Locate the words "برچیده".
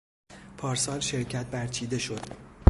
1.45-1.97